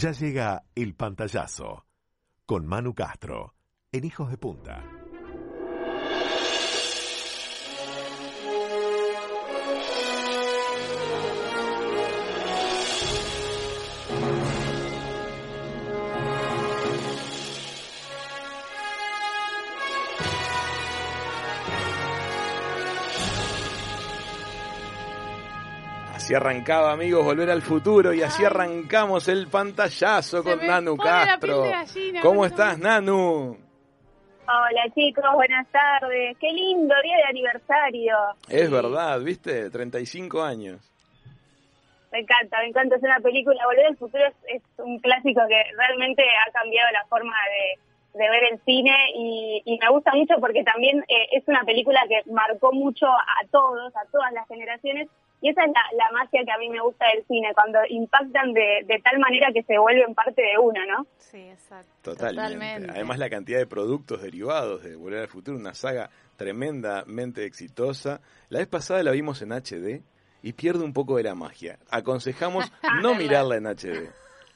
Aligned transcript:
Ya 0.00 0.12
llega 0.12 0.64
el 0.74 0.94
pantallazo 0.94 1.84
con 2.46 2.66
Manu 2.66 2.94
Castro 2.94 3.54
en 3.92 4.04
Hijos 4.04 4.30
de 4.30 4.38
Punta. 4.38 4.99
Así 26.20 26.34
arrancaba, 26.34 26.92
amigos, 26.92 27.24
Volver 27.24 27.48
al 27.48 27.62
Futuro 27.62 28.12
y 28.12 28.22
así 28.22 28.44
arrancamos 28.44 29.26
el 29.28 29.48
pantallazo 29.48 30.44
con 30.44 30.58
Nanu 30.66 30.94
Castro. 30.98 31.62
gallina, 31.62 32.20
¿Cómo 32.20 32.44
estás, 32.44 32.78
Nanu? 32.78 33.56
Hola 34.46 34.82
chicos, 34.94 35.24
buenas 35.34 35.66
tardes. 35.68 36.36
Qué 36.38 36.52
lindo 36.52 36.94
día 37.02 37.16
de 37.16 37.24
aniversario. 37.24 38.16
Es 38.50 38.70
verdad, 38.70 39.18
¿viste? 39.20 39.70
35 39.70 40.42
años. 40.42 40.92
Me 42.12 42.18
encanta, 42.18 42.58
me 42.58 42.66
encanta. 42.66 42.96
Es 42.96 43.02
una 43.02 43.20
película. 43.20 43.64
Volver 43.64 43.86
al 43.86 43.96
futuro 43.96 44.22
es, 44.26 44.34
es 44.56 44.62
un 44.76 44.98
clásico 44.98 45.40
que 45.48 45.62
realmente 45.74 46.22
ha 46.22 46.52
cambiado 46.52 46.92
la 46.92 47.06
forma 47.06 47.34
de, 47.48 48.18
de 48.18 48.28
ver 48.28 48.44
el 48.52 48.60
cine 48.66 48.94
y, 49.14 49.62
y 49.64 49.78
me 49.78 49.88
gusta 49.88 50.12
mucho 50.14 50.34
porque 50.38 50.64
también 50.64 50.98
eh, 51.08 51.28
es 51.32 51.48
una 51.48 51.62
película 51.64 52.02
que 52.10 52.30
marcó 52.30 52.72
mucho 52.72 53.06
a 53.06 53.46
todos, 53.50 53.96
a 53.96 54.04
todas 54.12 54.32
las 54.34 54.46
generaciones. 54.48 55.08
Y 55.40 55.48
esa 55.50 55.64
es 55.64 55.68
la, 55.68 55.82
la 55.96 56.12
magia 56.12 56.42
que 56.44 56.52
a 56.52 56.58
mí 56.58 56.68
me 56.68 56.80
gusta 56.80 57.06
del 57.14 57.24
cine, 57.26 57.48
cuando 57.54 57.78
impactan 57.88 58.52
de, 58.52 58.84
de 58.86 58.98
tal 59.00 59.18
manera 59.18 59.48
que 59.52 59.62
se 59.62 59.78
vuelven 59.78 60.14
parte 60.14 60.42
de 60.42 60.58
uno, 60.58 60.80
¿no? 60.86 61.06
Sí, 61.18 61.48
exacto. 61.48 61.90
Totalmente. 62.02 62.42
Totalmente. 62.42 62.90
Además, 62.90 63.18
la 63.18 63.30
cantidad 63.30 63.58
de 63.58 63.66
productos 63.66 64.22
derivados 64.22 64.82
de 64.82 64.96
Volver 64.96 65.20
al 65.20 65.28
Futuro, 65.28 65.56
una 65.56 65.74
saga 65.74 66.10
tremendamente 66.36 67.44
exitosa. 67.44 68.20
La 68.48 68.58
vez 68.58 68.68
pasada 68.68 69.02
la 69.02 69.12
vimos 69.12 69.42
en 69.42 69.52
HD 69.52 70.02
y 70.42 70.52
pierde 70.52 70.84
un 70.84 70.92
poco 70.92 71.16
de 71.16 71.22
la 71.22 71.34
magia. 71.34 71.78
Aconsejamos 71.90 72.70
no 73.02 73.14
mirarla 73.14 73.56
en 73.56 73.66
HD. 73.66 74.10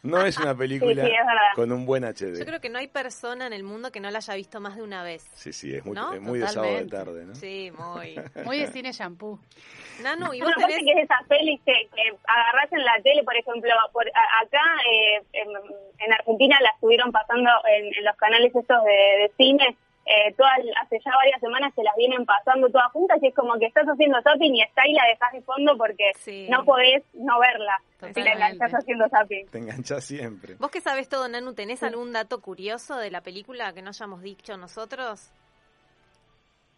No 0.05 0.25
es 0.25 0.39
una 0.39 0.55
película 0.55 0.95
Sí, 1.05 1.09
sí, 1.09 1.15
es 1.15 1.55
con 1.55 1.73
un 1.73 1.87
buen 1.87 2.05
HD. 2.05 2.39
Yo 2.39 2.45
creo 2.45 2.61
que 2.61 2.69
no 2.69 2.79
hay 2.79 2.89
persona 2.89 3.47
en 3.47 3.53
el 3.53 3.63
mundo 3.65 3.91
que 3.91 4.01
no 4.01 4.11
la 4.11 4.19
haya 4.19 4.35
visto 4.35 4.61
más 4.61 4.77
de 4.77 4.83
una 4.83 5.03
vez. 5.03 5.27
Sí, 5.35 5.53
sí, 5.53 5.75
es 5.75 5.85
muy, 5.85 5.95
¿No? 5.95 6.13
es 6.13 6.21
muy 6.21 6.39
de 6.39 6.49
sábado 6.49 6.75
de 6.77 6.85
tarde, 6.87 7.25
¿no? 7.25 7.35
Sí, 7.35 7.73
muy. 7.77 8.21
Muy 8.45 8.59
de 8.59 8.67
cine 8.69 8.93
shampoo. 8.93 9.39
Nanu, 10.03 10.35
y 10.35 10.41
vos 10.41 10.53
Bueno, 10.55 10.69
tenés... 10.69 10.85
que 10.85 10.93
es 10.93 11.05
esas 11.05 11.27
pelis 11.27 11.61
que, 11.65 11.73
que 11.95 12.17
agarrás 12.27 12.73
en 12.73 12.85
la 12.85 13.01
tele, 13.03 13.23
por 13.25 13.37
ejemplo, 13.37 13.71
por 13.93 14.07
acá 14.09 14.63
eh, 14.93 15.23
en, 15.33 15.49
en 15.99 16.13
Argentina 16.13 16.59
la 16.61 16.71
estuvieron 16.71 17.11
pasando 17.11 17.51
en, 17.69 17.87
en 17.87 18.05
los 18.05 18.17
canales 18.17 18.55
estos 18.55 18.85
de, 18.85 18.91
de 18.93 19.33
cine, 19.37 19.77
eh, 20.07 20.33
todas, 20.37 20.53
hace 20.83 20.99
ya 21.05 21.11
varias 21.17 21.41
semanas 21.41 21.73
se 21.75 21.83
las 21.83 21.95
vienen 21.97 22.27
pasando 22.27 22.69
todas 22.69 22.91
juntas 22.93 23.19
y 23.23 23.29
es 23.29 23.35
como 23.35 23.55
que 23.59 23.67
estás 23.67 23.87
haciendo 23.87 24.21
zapping 24.23 24.55
y 24.55 24.63
está 24.63 24.83
ahí 24.83 24.93
la 24.93 25.05
dejas 25.07 25.33
de 25.33 25.43
fondo 25.43 25.77
porque 25.79 26.11
Sí. 26.17 26.47
no 26.51 26.65
podés 26.65 27.03
no 27.15 27.39
verla 27.41 27.81
si 28.13 28.23
la 28.23 28.33
enganchás 28.33 28.73
haciendo 28.73 29.09
zapping. 29.09 29.47
Te 29.49 29.59
enganchas 29.59 30.05
siempre. 30.05 30.57
Vos 30.59 30.71
que 30.71 30.81
sabés 30.83 31.09
todo, 31.09 31.27
Nanu, 31.29 31.55
¿tenés 31.55 31.83
algún 31.83 32.13
dato 32.13 32.41
curioso 32.43 32.99
de 32.99 33.11
la 33.11 33.23
película 33.23 33.73
que 33.73 33.81
no 33.83 33.89
hayamos 33.91 34.21
dicho 34.23 34.57
nosotros? 34.59 35.33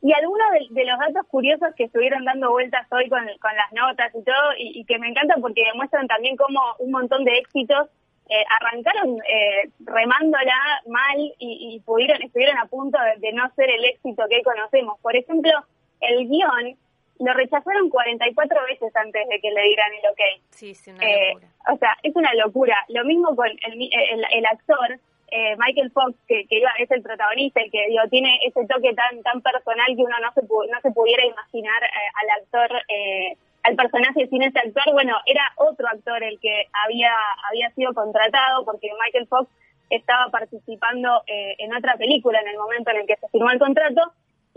Y 0.02 0.12
algunos 0.12 0.46
de, 0.52 0.66
de 0.80 0.84
los 0.86 0.98
datos 0.98 1.26
curiosos 1.28 1.68
que 1.76 1.84
estuvieron 1.84 2.24
dando 2.24 2.50
vueltas 2.50 2.86
hoy 2.92 3.08
con, 3.08 3.24
con 3.40 3.56
las 3.56 3.72
notas 3.72 4.14
y 4.14 4.22
todo, 4.22 4.52
y, 4.58 4.80
y 4.80 4.84
que 4.84 4.98
me 4.98 5.08
encantan 5.08 5.40
porque 5.40 5.64
demuestran 5.64 6.06
también 6.06 6.36
cómo 6.36 6.60
un 6.78 6.92
montón 6.92 7.24
de 7.24 7.38
éxitos 7.38 7.88
eh, 8.28 8.44
arrancaron 8.60 9.18
eh, 9.28 9.70
remándola 9.84 10.56
mal 10.86 11.16
y, 11.38 11.74
y 11.76 11.80
pudieron 11.80 12.22
estuvieron 12.22 12.58
a 12.58 12.66
punto 12.66 12.98
de, 13.00 13.20
de 13.26 13.32
no 13.32 13.48
ser 13.54 13.70
el 13.70 13.84
éxito 13.84 14.24
que 14.28 14.42
conocemos. 14.42 14.98
Por 15.00 15.16
ejemplo, 15.16 15.52
el 16.00 16.28
guion 16.28 16.76
lo 17.18 17.32
rechazaron 17.32 17.88
44 17.88 18.58
veces 18.68 18.94
antes 18.96 19.26
de 19.28 19.40
que 19.40 19.50
le 19.50 19.62
dieran 19.62 19.90
el 19.94 20.10
ok. 20.10 20.20
Sí, 20.50 20.74
sí, 20.74 20.90
una 20.90 21.02
Eh, 21.04 21.28
locura. 21.34 21.48
o 21.72 21.76
sea, 21.78 21.96
es 22.02 22.14
una 22.14 22.34
locura. 22.34 22.84
Lo 22.88 23.04
mismo 23.04 23.34
con 23.34 23.46
el, 23.48 23.58
el, 23.72 24.24
el 24.32 24.46
actor, 24.46 24.98
eh, 25.30 25.56
Michael 25.56 25.90
Fox, 25.92 26.14
que, 26.28 26.46
que 26.46 26.62
es 26.78 26.90
el 26.90 27.02
protagonista, 27.02 27.60
el 27.62 27.70
que 27.70 27.86
digo, 27.88 28.02
tiene 28.10 28.38
ese 28.46 28.66
toque 28.66 28.92
tan 28.94 29.22
tan 29.22 29.40
personal 29.40 29.86
que 29.96 30.02
uno 30.02 30.16
no 30.20 30.30
se, 30.34 30.42
pu- 30.42 30.68
no 30.70 30.80
se 30.82 30.90
pudiera 30.90 31.24
imaginar 31.24 31.82
eh, 31.84 31.88
al 32.20 32.42
actor, 32.42 32.82
eh, 32.88 33.36
al 33.66 33.76
personaje 33.76 34.26
sin 34.28 34.42
ese 34.42 34.58
actor. 34.58 34.92
Bueno, 34.92 35.16
era 35.26 35.42
otro 35.56 35.86
actor 35.88 36.22
el 36.22 36.38
que 36.40 36.64
había, 36.84 37.12
había 37.50 37.70
sido 37.70 37.92
contratado 37.94 38.64
porque 38.64 38.88
Michael 39.04 39.26
Fox 39.28 39.50
estaba 39.90 40.30
participando 40.30 41.22
eh, 41.26 41.54
en 41.58 41.74
otra 41.74 41.96
película 41.96 42.40
en 42.40 42.48
el 42.48 42.56
momento 42.58 42.90
en 42.90 42.98
el 42.98 43.06
que 43.06 43.16
se 43.16 43.28
firmó 43.28 43.50
el 43.50 43.58
contrato. 43.58 44.02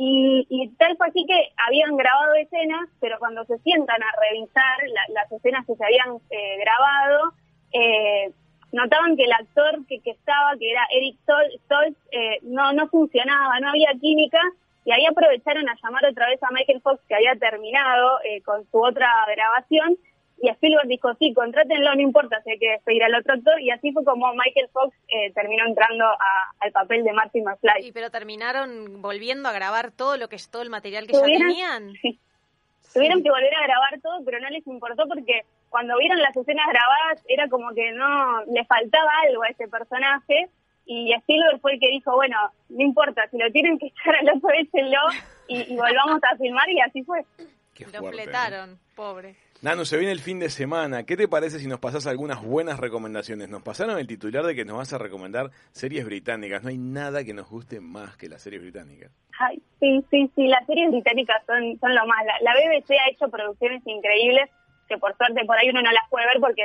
Y, 0.01 0.71
tal 0.77 0.95
fue 0.95 1.07
así 1.09 1.25
que 1.27 1.49
habían 1.67 1.97
grabado 1.97 2.33
escenas, 2.35 2.87
pero 3.01 3.19
cuando 3.19 3.43
se 3.43 3.57
sientan 3.59 4.01
a 4.01 4.11
revisar 4.29 4.77
la- 4.87 5.13
las 5.21 5.31
escenas 5.31 5.65
que 5.65 5.75
se 5.75 5.83
habían 5.83 6.15
eh, 6.29 6.57
grabado, 6.63 7.33
eh, 7.73 8.31
notaban 8.71 9.17
que 9.17 9.25
el 9.25 9.33
actor 9.33 9.85
que, 9.87 9.99
que 9.99 10.11
estaba, 10.11 10.55
que 10.57 10.71
era 10.71 10.87
Eric 10.91 11.17
Sol- 11.25 11.51
Stoltz, 11.65 11.97
eh, 12.11 12.39
no, 12.43 12.71
no 12.71 12.87
funcionaba, 12.87 13.59
no 13.59 13.69
había 13.69 13.91
química, 13.99 14.39
y 14.89 14.91
ahí 14.91 15.05
aprovecharon 15.05 15.69
a 15.69 15.75
llamar 15.83 16.03
otra 16.07 16.27
vez 16.27 16.41
a 16.41 16.49
Michael 16.51 16.81
Fox, 16.81 16.99
que 17.07 17.13
había 17.13 17.35
terminado 17.35 18.19
eh, 18.23 18.41
con 18.41 18.65
su 18.71 18.81
otra 18.81 19.07
grabación, 19.31 19.97
y 20.41 20.49
Spielberg 20.49 20.87
dijo, 20.87 21.13
sí, 21.19 21.31
contrátenlo, 21.33 21.93
no 21.93 22.01
importa 22.01 22.41
si 22.41 22.51
hay 22.51 22.57
que 22.59 22.71
despedir 22.71 23.03
al 23.03 23.13
otro 23.13 23.33
actor, 23.35 23.61
y 23.61 23.69
así 23.69 23.91
fue 23.91 24.03
como 24.03 24.33
Michael 24.33 24.69
Fox 24.73 24.95
eh, 25.09 25.31
terminó 25.33 25.65
entrando 25.67 26.05
a- 26.05 26.51
al 26.61 26.71
papel 26.71 27.03
de 27.03 27.13
Marty 27.13 27.41
McFly. 27.41 27.85
Y 27.85 27.91
pero 27.91 28.09
terminaron 28.09 29.01
volviendo 29.01 29.47
a 29.49 29.51
grabar 29.51 29.91
todo 29.91 30.17
lo 30.17 30.27
que 30.27 30.37
todo 30.49 30.63
el 30.63 30.69
material 30.71 31.05
que 31.05 31.13
ya 31.13 31.21
tenían. 31.21 31.93
Sí. 32.01 32.19
Tuvieron 32.93 33.21
que 33.21 33.29
volver 33.29 33.53
a 33.53 33.67
grabar 33.67 34.01
todo, 34.01 34.25
pero 34.25 34.39
no 34.39 34.49
les 34.49 34.65
importó 34.65 35.03
porque 35.07 35.41
cuando 35.69 35.95
vieron 35.99 36.19
las 36.23 36.35
escenas 36.35 36.65
grabadas 36.67 37.23
era 37.27 37.47
como 37.47 37.71
que 37.75 37.91
no 37.91 38.43
le 38.45 38.65
faltaba 38.65 39.11
algo 39.27 39.43
a 39.43 39.49
ese 39.49 39.67
personaje 39.67 40.49
y 40.91 41.13
Spielberg 41.13 41.61
fue 41.61 41.73
el 41.73 41.79
que 41.79 41.87
dijo, 41.89 42.15
bueno, 42.15 42.35
no 42.69 42.83
importa, 42.83 43.27
si 43.29 43.37
lo 43.37 43.51
tienen 43.51 43.77
que 43.77 43.85
echar 44.01 44.15
al 44.15 44.35
otro, 44.35 44.49
échenlo 44.57 44.99
y, 45.47 45.73
y 45.73 45.75
volvamos 45.75 46.19
a 46.23 46.35
filmar 46.35 46.67
y 46.69 46.81
así 46.81 47.03
fue. 47.03 47.23
Qué 47.75 47.85
Lo 47.85 47.91
fuerte, 47.91 48.17
¿no? 48.17 48.23
fletaron, 48.23 48.79
pobre. 48.95 49.35
Nanu, 49.61 49.85
se 49.85 49.97
viene 49.97 50.11
el 50.13 50.19
fin 50.19 50.39
de 50.39 50.49
semana. 50.49 51.03
¿Qué 51.05 51.15
te 51.15 51.27
parece 51.27 51.59
si 51.59 51.67
nos 51.67 51.79
pasás 51.79 52.07
algunas 52.07 52.41
buenas 52.41 52.79
recomendaciones? 52.79 53.49
Nos 53.49 53.61
pasaron 53.61 53.99
el 53.99 54.07
titular 54.07 54.45
de 54.45 54.55
que 54.55 54.65
nos 54.65 54.77
vas 54.77 54.93
a 54.93 54.97
recomendar 54.97 55.51
series 55.71 56.05
británicas. 56.05 56.63
No 56.63 56.69
hay 56.69 56.77
nada 56.77 57.23
que 57.23 57.33
nos 57.33 57.49
guste 57.49 57.79
más 57.81 58.17
que 58.17 58.29
las 58.29 58.41
series 58.41 58.61
británicas. 58.61 59.11
Ay, 59.37 59.61
sí, 59.79 60.03
sí, 60.09 60.31
sí, 60.35 60.47
las 60.47 60.65
series 60.65 60.89
británicas 60.91 61.45
son, 61.45 61.77
son 61.79 61.93
lo 61.93 62.05
más. 62.07 62.25
La, 62.25 62.33
la 62.41 62.53
BBC 62.53 62.91
ha 62.91 63.09
hecho 63.11 63.29
producciones 63.29 63.81
increíbles 63.85 64.49
que 64.87 64.97
por 64.97 65.15
suerte 65.17 65.45
por 65.45 65.57
ahí 65.57 65.69
uno 65.69 65.81
no 65.81 65.91
las 65.91 66.09
puede 66.09 66.25
ver 66.25 66.39
porque, 66.41 66.63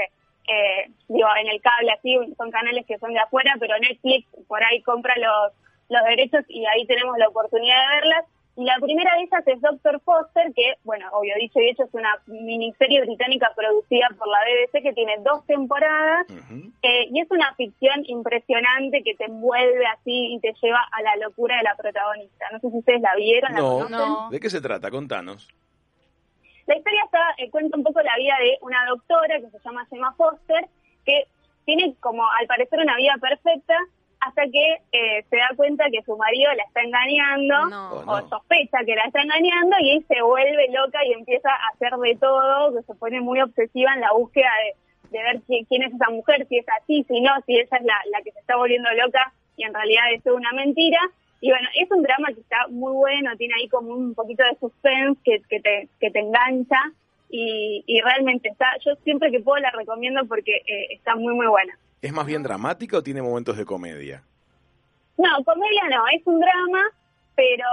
eh, 0.48 0.90
digo, 1.08 1.28
en 1.40 1.48
el 1.48 1.60
cable 1.60 1.90
así 1.92 2.16
son 2.36 2.50
canales 2.50 2.84
que 2.86 2.98
son 2.98 3.12
de 3.12 3.20
afuera, 3.20 3.54
pero 3.58 3.78
Netflix 3.78 4.26
por 4.46 4.62
ahí 4.62 4.82
compra 4.82 5.14
los, 5.16 5.52
los 5.88 6.04
derechos 6.04 6.44
y 6.48 6.64
ahí 6.66 6.86
tenemos 6.86 7.16
la 7.18 7.28
oportunidad 7.28 7.76
de 7.88 7.94
verlas. 7.96 8.24
Y 8.56 8.64
la 8.64 8.76
primera 8.80 9.12
de 9.16 9.22
ellas 9.22 9.42
es 9.48 9.60
Doctor 9.60 10.00
Foster, 10.04 10.52
que, 10.54 10.74
bueno, 10.84 11.08
obvio 11.10 11.34
dicho 11.40 11.58
y 11.58 11.70
hecho, 11.70 11.82
es 11.82 11.92
una 11.92 12.14
miniserie 12.26 13.00
británica 13.00 13.50
producida 13.56 14.08
por 14.16 14.28
la 14.28 14.38
BBC 14.44 14.80
que 14.80 14.92
tiene 14.92 15.16
dos 15.24 15.44
temporadas 15.46 16.24
eh, 16.82 17.08
y 17.10 17.20
es 17.20 17.28
una 17.32 17.52
ficción 17.56 18.04
impresionante 18.06 19.02
que 19.02 19.16
te 19.16 19.24
envuelve 19.24 19.84
así 19.86 20.34
y 20.34 20.38
te 20.38 20.54
lleva 20.62 20.78
a 20.92 21.02
la 21.02 21.16
locura 21.16 21.56
de 21.56 21.64
la 21.64 21.74
protagonista. 21.74 22.46
No 22.52 22.60
sé 22.60 22.70
si 22.70 22.78
ustedes 22.78 23.00
la 23.00 23.16
vieron, 23.16 23.52
la 23.54 23.58
No. 23.58 23.70
conocen. 23.80 23.90
No. 23.98 24.30
¿De 24.30 24.38
qué 24.38 24.48
se 24.48 24.60
trata? 24.60 24.88
Contanos. 24.88 25.48
La 26.66 26.76
historia 26.76 27.02
está, 27.04 27.20
eh, 27.38 27.50
cuenta 27.50 27.76
un 27.76 27.82
poco 27.84 28.00
la 28.02 28.16
vida 28.16 28.34
de 28.40 28.58
una 28.62 28.84
doctora 28.86 29.38
que 29.40 29.50
se 29.50 29.58
llama 29.64 29.86
Gemma 29.90 30.12
Foster, 30.14 30.66
que 31.04 31.26
tiene 31.64 31.94
como 32.00 32.22
al 32.40 32.46
parecer 32.46 32.78
una 32.80 32.96
vida 32.96 33.14
perfecta 33.20 33.76
hasta 34.20 34.42
que 34.44 34.78
eh, 34.92 35.22
se 35.28 35.36
da 35.36 35.50
cuenta 35.56 35.84
que 35.90 36.02
su 36.02 36.16
marido 36.16 36.50
la 36.54 36.62
está 36.62 36.80
engañando 36.82 37.66
No. 37.66 37.92
Oh, 37.92 38.00
o 38.12 38.20
no. 38.20 38.28
sospecha 38.28 38.78
que 38.86 38.94
la 38.94 39.04
está 39.04 39.20
engañando 39.20 39.76
y 39.80 39.90
él 39.96 40.04
se 40.08 40.22
vuelve 40.22 40.68
loca 40.72 41.04
y 41.04 41.12
empieza 41.12 41.50
a 41.50 41.68
hacer 41.74 41.92
de 41.98 42.16
todo, 42.16 42.74
que 42.74 42.82
se 42.84 42.94
pone 42.94 43.20
muy 43.20 43.40
obsesiva 43.42 43.92
en 43.92 44.00
la 44.00 44.12
búsqueda 44.12 44.48
de, 45.10 45.18
de 45.18 45.22
ver 45.24 45.36
qui- 45.42 45.66
quién 45.68 45.82
es 45.82 45.92
esa 45.92 46.08
mujer, 46.10 46.46
si 46.48 46.56
es 46.56 46.66
así, 46.80 47.04
si 47.06 47.20
no, 47.20 47.32
si 47.44 47.54
ella 47.56 47.68
es 47.78 47.82
la, 47.84 48.00
la 48.10 48.22
que 48.22 48.32
se 48.32 48.38
está 48.40 48.56
volviendo 48.56 48.90
loca 48.92 49.32
y 49.56 49.64
en 49.64 49.74
realidad 49.74 50.04
es 50.12 50.24
una 50.24 50.52
mentira. 50.52 50.98
Y 51.44 51.50
bueno, 51.50 51.68
es 51.78 51.90
un 51.90 52.02
drama 52.02 52.28
que 52.28 52.40
está 52.40 52.56
muy 52.70 52.94
bueno, 52.94 53.36
tiene 53.36 53.52
ahí 53.60 53.68
como 53.68 53.92
un 53.92 54.14
poquito 54.14 54.42
de 54.44 54.58
suspense 54.58 55.20
que, 55.22 55.42
que, 55.42 55.60
te, 55.60 55.88
que 56.00 56.10
te 56.10 56.20
engancha 56.20 56.78
y, 57.28 57.84
y 57.86 58.00
realmente 58.00 58.48
está, 58.48 58.64
yo 58.82 58.94
siempre 59.04 59.30
que 59.30 59.40
puedo 59.40 59.60
la 59.60 59.70
recomiendo 59.72 60.24
porque 60.24 60.62
eh, 60.66 60.86
está 60.92 61.16
muy 61.16 61.34
muy 61.34 61.46
buena. 61.46 61.78
¿Es 62.00 62.14
más 62.14 62.24
bien 62.24 62.42
dramática 62.42 62.96
o 62.96 63.02
tiene 63.02 63.20
momentos 63.20 63.58
de 63.58 63.66
comedia? 63.66 64.22
No, 65.18 65.44
comedia 65.44 65.82
no, 65.90 66.06
es 66.16 66.26
un 66.26 66.40
drama, 66.40 66.82
pero 67.36 67.66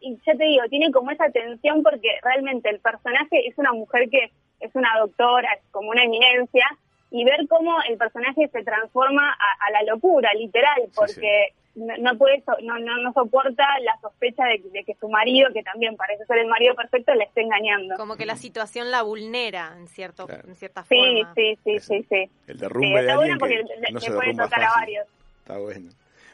y 0.00 0.16
ya 0.24 0.36
te 0.36 0.44
digo, 0.44 0.62
tiene 0.70 0.92
como 0.92 1.10
esa 1.10 1.28
tensión 1.30 1.82
porque 1.82 2.20
realmente 2.22 2.70
el 2.70 2.78
personaje 2.78 3.48
es 3.48 3.58
una 3.58 3.72
mujer 3.72 4.10
que 4.10 4.30
es 4.60 4.72
una 4.76 4.96
doctora, 5.00 5.48
es 5.54 5.64
como 5.72 5.90
una 5.90 6.04
eminencia, 6.04 6.66
y 7.10 7.24
ver 7.24 7.48
cómo 7.48 7.82
el 7.82 7.98
personaje 7.98 8.46
se 8.46 8.62
transforma 8.62 9.28
a, 9.28 9.66
a 9.66 9.70
la 9.72 9.92
locura, 9.92 10.32
literal, 10.34 10.82
porque 10.94 11.52
no, 11.74 11.94
no 11.98 12.18
puede, 12.18 12.42
so- 12.44 12.56
no, 12.62 12.78
no, 12.78 12.96
no 12.98 13.12
soporta 13.12 13.64
la 13.80 13.98
sospecha 14.00 14.44
de, 14.44 14.62
de 14.72 14.84
que 14.84 14.94
su 14.94 15.08
marido, 15.08 15.48
que 15.54 15.62
también 15.62 15.96
parece 15.96 16.24
ser 16.26 16.38
el 16.38 16.46
marido 16.48 16.74
perfecto, 16.74 17.14
le 17.14 17.24
esté 17.24 17.42
engañando. 17.42 17.96
Como 17.96 18.16
que 18.16 18.26
la 18.26 18.36
situación 18.36 18.90
la 18.90 19.02
vulnera 19.02 19.74
en 19.78 19.88
cierto 19.88 20.26
Claro. 20.26 20.48
en 20.48 20.54
cierta 20.56 20.84
Sí, 20.84 20.96
forma. 20.96 21.34
sí, 21.34 21.58
sí, 21.64 21.70
Eso. 21.76 21.94
sí, 21.94 22.06
sí. 22.08 22.30
El 22.46 22.54
Sí, 22.56 22.60
derrumbe 22.60 22.88
de 22.88 23.00
está 23.00 23.12
alguien 23.14 23.38
bueno 23.38 23.38
porque 23.38 23.56
que 23.56 23.62
le, 23.80 23.90
no 23.92 23.98
le 23.98 24.06
se 24.06 24.12
puede 24.12 24.34
tocar 24.36 24.62
a 24.62 24.70
varios. 24.76 25.06
Está 25.38 25.58
bueno. 25.58 25.90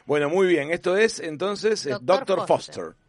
Bueno, 0.06 0.29
muy 0.31 0.46
bien. 0.46 0.70
Esto 0.70 0.96
es 0.96 1.20
entonces 1.20 1.85
eh, 1.87 1.90
Doctor 1.90 2.06
Doctor 2.19 2.46
Foster. 2.46 2.75
Foster. 2.85 3.08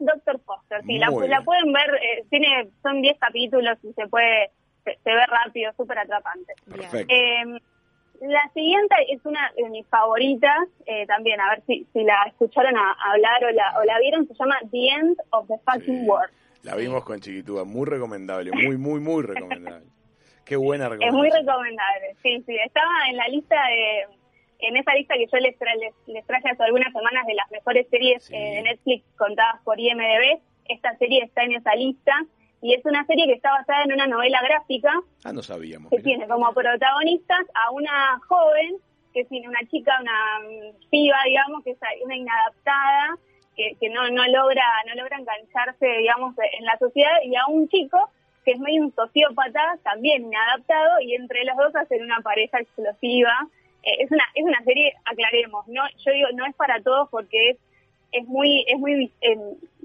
Doctor 0.00 0.40
Foster, 0.44 0.80
sí, 0.86 0.96
la, 0.98 1.10
la 1.10 1.42
pueden 1.42 1.72
ver, 1.72 1.90
eh, 2.00 2.24
tiene 2.30 2.68
son 2.82 3.02
10 3.02 3.18
capítulos 3.18 3.76
y 3.82 3.92
se 3.94 4.06
puede, 4.06 4.52
se, 4.84 4.96
se 5.02 5.10
ve 5.10 5.26
rápido, 5.26 5.72
súper 5.76 5.98
atrapante. 5.98 6.52
Perfecto. 6.70 7.12
Eh, 7.12 7.42
la 8.20 8.50
siguiente 8.52 8.94
es 9.10 9.24
una 9.24 9.52
de 9.56 9.68
mis 9.70 9.86
favoritas, 9.88 10.68
eh, 10.86 11.06
también, 11.06 11.40
a 11.40 11.50
ver 11.50 11.62
si, 11.66 11.86
si 11.92 12.02
la 12.04 12.24
escucharon 12.26 12.76
a, 12.76 12.92
a 12.92 13.12
hablar 13.12 13.44
o 13.44 13.50
la, 13.50 13.78
o 13.80 13.84
la 13.84 13.98
vieron, 14.00 14.26
se 14.26 14.34
llama 14.34 14.56
The 14.70 14.88
End 14.88 15.16
of 15.30 15.46
the 15.48 15.58
Fucking 15.64 16.00
Sí. 16.02 16.06
World. 16.08 16.30
La 16.62 16.74
vimos 16.74 17.04
con 17.04 17.20
Chiquitúa. 17.20 17.64
Muy 17.64 17.86
recomendable. 17.86 18.50
Muy, 18.52 18.76
muy, 18.76 19.00
muy 19.00 19.22
recomendable. 19.22 19.86
Qué 20.44 20.56
buena 20.56 20.86
Es 20.86 20.90
muy 20.90 20.98
recomendación. 21.30 21.46
recomendable, 21.46 22.16
sí, 22.22 22.42
sí, 22.46 22.56
estaba 22.64 22.90
en 23.10 23.16
la 23.16 23.28
lista 23.28 23.54
de, 23.68 24.06
en 24.66 24.76
esa 24.76 24.94
lista 24.94 25.14
que 25.14 25.26
yo 25.30 25.38
les, 25.38 25.56
tra- 25.58 25.76
les, 25.78 25.94
les 26.06 26.26
traje 26.26 26.48
hace 26.50 26.62
algunas 26.64 26.92
semanas 26.92 27.26
de 27.26 27.34
las 27.34 27.50
mejores 27.50 27.86
series 27.90 28.24
Sí. 28.24 28.34
eh, 28.34 28.54
de 28.56 28.62
Netflix 28.62 29.04
contadas 29.16 29.60
por 29.62 29.78
IMDB, 29.78 30.40
esta 30.64 30.96
serie 30.96 31.22
está 31.22 31.44
en 31.44 31.52
esa 31.52 31.74
lista 31.74 32.12
y 32.60 32.74
es 32.74 32.84
una 32.84 33.04
serie 33.06 33.26
que 33.26 33.34
está 33.34 33.52
basada 33.52 33.84
en 33.84 33.92
una 33.92 34.06
novela 34.06 34.40
gráfica 34.42 34.92
Ah, 35.24 35.32
no 35.32 35.42
sabíamos. 35.42 35.90
que 35.90 36.00
tiene 36.00 36.26
como 36.26 36.52
protagonistas 36.52 37.46
a 37.54 37.70
una 37.70 38.18
joven, 38.26 38.76
que 39.14 39.24
tiene 39.24 39.48
una 39.48 39.60
chica, 39.70 39.98
una 40.00 40.40
piba, 40.90 41.16
digamos, 41.24 41.64
que 41.64 41.70
es 41.72 41.78
una 42.04 42.16
inadaptada, 42.16 43.16
que, 43.56 43.76
que 43.80 43.88
no, 43.90 44.08
no 44.10 44.26
logra 44.28 44.64
no 44.86 44.94
logra 44.94 45.18
engancharse, 45.18 45.86
digamos, 45.86 46.34
en 46.58 46.64
la 46.64 46.76
sociedad, 46.78 47.16
y 47.24 47.34
a 47.36 47.46
un 47.48 47.68
chico 47.68 47.98
que 48.44 48.52
es 48.52 48.60
medio 48.60 48.82
un 48.82 48.94
sociópata, 48.94 49.76
también 49.82 50.24
inadaptado, 50.24 51.00
y 51.00 51.14
entre 51.14 51.44
los 51.44 51.56
dos 51.56 51.76
hacen 51.76 52.02
una 52.02 52.20
pareja 52.20 52.58
explosiva. 52.60 53.32
Eh, 53.82 53.96
es 54.00 54.10
una 54.10 54.24
es 54.34 54.44
una 54.44 54.62
serie, 54.64 54.94
aclaremos, 55.04 55.66
no 55.68 55.82
yo 56.04 56.12
digo, 56.12 56.28
no 56.34 56.46
es 56.46 56.54
para 56.56 56.80
todos 56.82 57.08
porque 57.10 57.50
es 57.50 57.58
es 58.12 58.26
muy, 58.26 58.64
es 58.68 58.78
muy, 58.78 59.12
eh, 59.20 59.36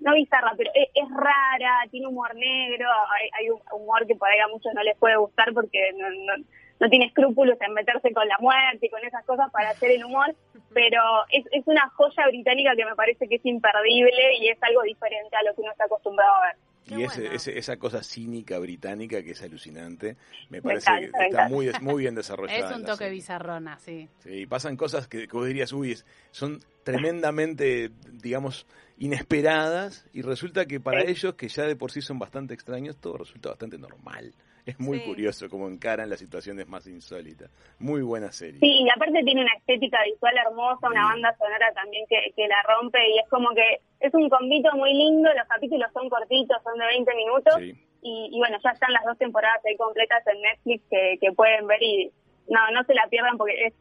no 0.02 0.14
bizarra, 0.14 0.54
pero 0.58 0.72
es, 0.74 0.90
es 0.94 1.10
rara, 1.10 1.86
tiene 1.92 2.08
humor 2.08 2.36
negro, 2.36 2.88
hay, 3.12 3.30
hay 3.40 3.50
un 3.50 3.60
humor 3.72 4.06
que 4.08 4.16
por 4.16 4.30
ahí 4.30 4.40
a 4.40 4.48
muchos 4.48 4.74
no 4.74 4.84
les 4.84 4.98
puede 4.98 5.16
gustar 5.18 5.54
porque 5.54 5.92
no, 5.98 6.10
no, 6.10 6.44
no 6.80 6.90
tiene 6.90 7.06
escrúpulos 7.06 7.58
en 7.62 7.74
meterse 7.74 8.14
con 8.14 8.28
la 8.28 8.38
muerte 8.40 8.88
y 8.88 8.90
con 8.90 9.04
esas 9.06 9.26
cosas 9.26 9.52
para 9.52 9.70
hacer 9.70 9.92
el 9.92 10.06
humor, 10.06 10.36
pero 10.74 11.02
es, 11.32 11.46
es 11.52 11.66
una 11.68 11.90
joya 11.96 12.28
británica 12.28 12.76
que 12.76 12.86
me 12.86 12.96
parece 12.96 13.28
que 13.28 13.36
es 13.36 13.46
imperdible 13.46 14.38
y 14.40 14.50
es 14.50 14.62
algo 14.62 14.82
diferente 14.84 15.36
a 15.36 15.44
lo 15.44 15.54
que 15.56 15.62
uno 15.62 15.72
está 15.72 15.86
acostumbrado 15.86 16.36
a 16.36 16.48
ver. 16.48 16.56
Qué 16.86 16.96
Y 16.96 17.04
ese, 17.04 17.22
bueno. 17.22 17.36
ese- 17.36 17.58
esa 17.58 17.78
cosa 17.78 18.04
cínica 18.04 18.60
británica 18.60 19.24
que 19.24 19.32
es 19.32 19.42
alucinante, 19.42 20.18
me 20.50 20.58
Me 20.58 20.62
parece 20.62 20.90
encanta, 20.92 21.18
que 21.20 21.24
está 21.26 21.48
muy, 21.48 21.70
muy 21.82 22.02
bien 22.04 22.16
desarrollada. 22.16 22.70
Es 22.72 22.76
un 22.76 22.84
toque 22.84 22.98
serie. 22.98 23.14
bizarrona, 23.14 23.80
sí. 23.80 24.10
Sí, 24.24 24.46
pasan 24.48 24.76
cosas 24.76 25.08
que, 25.08 25.28
que 25.28 25.38
vos 25.38 25.48
dirías, 25.48 25.72
uy, 25.72 25.92
es- 25.94 26.06
son 26.32 26.60
tremendamente, 26.84 27.92
digamos, 28.12 28.66
inesperadas 28.98 30.06
y 30.14 30.22
resulta 30.22 30.66
que 30.66 30.80
para 30.80 31.02
Sí. 31.02 31.08
ellos, 31.12 31.36
que 31.36 31.48
ya 31.48 31.64
de 31.66 31.76
por 31.76 31.92
sí 31.92 32.02
son 32.02 32.20
bastante 32.20 32.54
extraños, 32.54 32.98
todo 32.98 33.18
resulta 33.18 33.50
bastante 33.50 33.78
normal. 33.78 34.34
Es 34.66 34.80
muy 34.80 35.00
Sí. 35.00 35.06
curioso 35.06 35.50
cómo 35.50 35.68
encaran 35.68 36.10
las 36.10 36.20
situaciones 36.20 36.68
más 36.68 36.88
insólitas. 36.88 37.52
Muy 37.80 38.02
buena 38.02 38.32
serie. 38.32 38.60
Sí, 38.62 38.84
y 38.84 38.90
aparte 38.90 39.22
tiene 39.24 39.42
una 39.42 39.54
estética 39.58 40.00
visual 40.06 40.34
hermosa, 40.38 40.88
una 40.88 41.02
Sí. 41.04 41.10
banda 41.12 41.36
sonora 41.38 41.74
también 41.74 42.06
que, 42.08 42.32
que 42.36 42.48
la 42.48 42.62
rompe 42.64 43.00
y 43.10 43.20
es 43.20 43.30
como 43.30 43.50
que 43.54 43.80
es 44.00 44.14
un 44.14 44.30
convito 44.30 44.72
muy 44.76 44.94
lindo, 44.94 45.30
los 45.34 45.48
capítulos 45.48 45.90
son 45.94 46.10
cortitos, 46.10 46.58
son 46.64 46.78
de 46.80 46.86
20 46.86 47.16
minutos 47.16 47.56
Sí. 47.60 47.74
y, 48.02 48.30
y 48.32 48.38
bueno, 48.40 48.58
ya 48.64 48.72
están 48.72 48.94
las 48.94 49.04
dos 49.06 49.18
temporadas 49.18 49.60
ahí 49.66 49.76
completas 49.78 50.26
en 50.28 50.42
Netflix 50.42 50.84
que, 50.90 51.18
que 51.20 51.32
pueden 51.34 51.68
ver 51.68 51.82
y 51.84 52.12
no, 52.48 52.72
no 52.72 52.84
se 52.86 52.94
la 52.94 53.08
pierdan 53.08 53.38
porque 53.38 53.66
es 53.68 53.74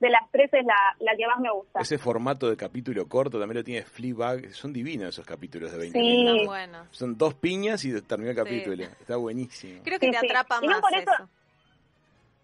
de 0.00 0.10
las 0.10 0.30
tres 0.30 0.52
es 0.54 0.64
la, 0.64 0.74
la 1.00 1.14
que 1.16 1.26
más 1.26 1.38
me 1.40 1.50
gusta. 1.52 1.80
Ese 1.80 1.98
formato 1.98 2.48
de 2.48 2.56
capítulo 2.56 3.06
corto 3.06 3.38
también 3.38 3.58
lo 3.58 3.64
tiene 3.64 3.82
Fleabag. 3.84 4.50
Son 4.52 4.72
divinos 4.72 5.10
esos 5.10 5.26
capítulos 5.26 5.70
de 5.72 5.78
20 5.78 5.98
Sí. 5.98 6.04
minutos. 6.04 6.46
Buenos. 6.46 6.88
Son 6.90 7.16
dos 7.18 7.34
piñas 7.34 7.84
y 7.84 8.00
terminó 8.02 8.30
el 8.30 8.36
Sí. 8.36 8.42
capítulo. 8.42 8.82
Está 8.84 9.16
buenísimo. 9.16 9.82
Creo 9.84 9.98
que 9.98 10.06
Sí, 10.06 10.12
te 10.12 10.18
sí. 10.20 10.26
atrapa 10.26 10.58
Y 10.62 10.66
no 10.66 10.72
más 10.72 10.80
por 10.80 10.94
eso- 10.98 11.12
eso. 11.12 11.28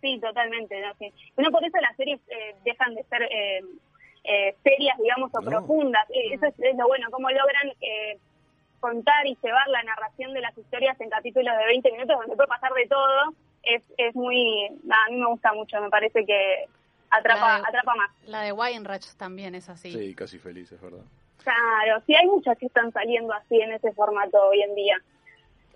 Sí, 0.02 0.20
totalmente. 0.20 0.80
¿no? 0.80 0.94
Sí. 0.98 1.06
Y 1.36 1.42
No 1.42 1.50
por 1.50 1.64
eso 1.64 1.78
las 1.80 1.96
series 1.96 2.20
eh, 2.28 2.54
dejan 2.64 2.94
de 2.94 3.02
ser 3.04 3.22
eh, 3.22 3.60
eh, 4.24 4.54
serias, 4.62 4.98
digamos, 4.98 5.30
o 5.34 5.40
No. 5.40 5.50
profundas. 5.50 6.08
Eh, 6.10 6.34
Eso 6.34 6.46
es, 6.46 6.54
es 6.58 6.76
lo 6.76 6.86
bueno, 6.86 7.08
cómo 7.10 7.30
logran 7.30 7.68
eh, 7.80 8.18
contar 8.80 9.26
y 9.26 9.36
llevar 9.42 9.66
la 9.68 9.82
narración 9.82 10.34
de 10.34 10.40
las 10.42 10.56
historias 10.58 11.00
en 11.00 11.08
capítulos 11.10 11.56
de 11.58 11.64
20 11.66 11.90
minutos 11.92 12.18
donde 12.18 12.36
puede 12.36 12.48
pasar 12.48 12.72
de 12.74 12.86
todo. 12.86 13.32
Es, 13.62 13.82
es 13.96 14.14
muy... 14.14 14.66
a 14.66 15.10
mí 15.10 15.16
me 15.16 15.26
gusta 15.26 15.52
mucho, 15.54 15.80
me 15.80 15.88
parece 15.90 16.24
que 16.26 16.66
atrapa, 17.10 17.48
La 17.52 17.56
de- 17.58 17.64
atrapa 17.68 17.94
más. 17.94 18.10
La 18.26 18.42
de 18.42 18.52
Weinreich 18.52 19.14
también 19.16 19.54
es 19.54 19.68
así. 19.68 19.92
Sí, 19.92 20.14
casi 20.14 20.38
feliz, 20.38 20.70
es 20.72 20.80
verdad. 20.80 21.04
Claro, 21.42 22.02
sí 22.06 22.14
hay 22.14 22.26
muchas 22.26 22.58
que 22.58 22.66
están 22.66 22.92
saliendo 22.92 23.32
así 23.32 23.60
en 23.60 23.72
ese 23.72 23.92
formato 23.92 24.36
hoy 24.48 24.62
en 24.62 24.74
día. 24.74 24.96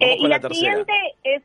Eh, 0.00 0.16
y 0.18 0.26
la 0.26 0.40
siguiente 0.40 0.92
es 1.22 1.42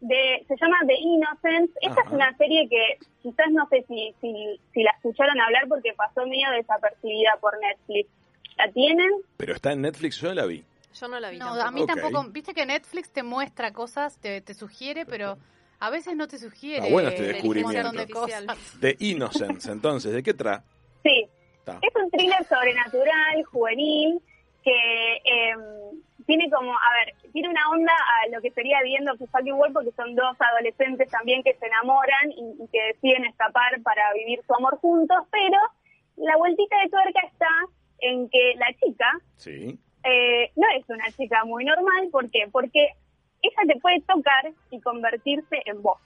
de, 0.00 0.44
se 0.48 0.56
llama 0.60 0.76
The 0.86 0.94
Innocents. 0.94 1.72
Esta 1.80 2.00
Ajá. 2.00 2.08
es 2.08 2.12
una 2.12 2.36
serie 2.36 2.68
que 2.68 2.98
quizás 3.22 3.46
no 3.52 3.66
sé 3.68 3.84
si, 3.88 4.14
si, 4.20 4.60
si 4.74 4.82
la 4.82 4.90
escucharon 4.90 5.40
hablar 5.40 5.68
porque 5.68 5.92
pasó 5.94 6.26
medio 6.26 6.50
desapercibida 6.50 7.36
por 7.40 7.58
Netflix. 7.60 8.10
¿La 8.58 8.70
tienen? 8.70 9.10
Pero 9.38 9.54
está 9.54 9.72
en 9.72 9.80
Netflix, 9.82 10.20
yo 10.20 10.34
la 10.34 10.44
vi. 10.44 10.64
Yo 10.94 11.08
no 11.08 11.18
la 11.18 11.30
vi 11.30 11.38
No, 11.38 11.46
tampoco. 11.56 11.66
a 11.66 11.70
mí 11.70 11.86
tampoco. 11.86 12.24
Viste 12.32 12.52
que 12.52 12.66
Netflix 12.66 13.10
te 13.10 13.22
muestra 13.22 13.72
cosas, 13.72 14.18
te, 14.18 14.42
te 14.42 14.52
sugiere, 14.52 15.06
pero 15.06 15.38
a 15.82 15.90
veces 15.90 16.14
no 16.16 16.28
te 16.28 16.38
sugiere. 16.38 16.86
Ah, 16.86 16.90
bueno 16.92 17.08
este 17.08 17.24
descubrimiento. 17.24 17.90
de 17.92 18.08
cosas. 18.08 18.44
The 18.80 18.96
Innocence, 19.00 19.70
entonces, 19.70 20.12
¿de 20.12 20.22
qué 20.22 20.32
tra? 20.32 20.62
Sí. 21.02 21.26
Está. 21.58 21.78
Es 21.82 21.94
un 22.00 22.08
thriller 22.10 22.44
sobrenatural, 22.44 23.42
juvenil, 23.50 24.20
que 24.62 24.70
eh, 25.16 25.54
tiene 26.26 26.48
como, 26.50 26.72
a 26.72 26.90
ver, 27.04 27.14
tiene 27.32 27.48
una 27.48 27.68
onda 27.70 27.92
a 27.92 28.28
lo 28.28 28.40
que 28.40 28.50
sería 28.52 28.80
viendo 28.84 29.16
que 29.16 29.26
Fucking 29.26 29.54
World 29.54 29.74
porque 29.74 29.90
son 29.92 30.14
dos 30.14 30.36
adolescentes 30.38 31.10
también 31.10 31.42
que 31.42 31.54
se 31.54 31.66
enamoran 31.66 32.30
y, 32.30 32.62
y 32.62 32.68
que 32.68 32.80
deciden 32.92 33.24
escapar 33.24 33.80
para 33.82 34.12
vivir 34.14 34.40
su 34.46 34.54
amor 34.54 34.78
juntos, 34.78 35.18
pero 35.32 35.58
la 36.16 36.36
vueltita 36.36 36.76
de 36.84 36.90
tuerca 36.90 37.20
está 37.26 37.48
en 37.98 38.28
que 38.28 38.54
la 38.56 38.72
chica 38.74 39.10
Sí. 39.36 39.78
eh, 40.04 40.50
no 40.54 40.66
es 40.78 40.88
una 40.88 41.10
chica 41.10 41.44
muy 41.44 41.64
normal, 41.64 42.08
¿por 42.12 42.30
qué? 42.30 42.46
Porque 42.52 42.90
ella 43.42 43.74
te 43.74 43.80
puede 43.80 44.00
tocar 44.02 44.50
y 44.70 44.80
convertirse 44.80 45.62
en 45.66 45.82
vos. 45.82 45.98